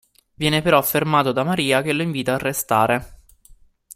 Viene 0.33 0.63
però 0.63 0.81
fermato 0.81 1.31
da 1.31 1.43
Maria, 1.43 1.83
che 1.83 1.93
lo 1.93 2.01
invita 2.01 2.33
a 2.33 2.39
restare. 2.39 3.19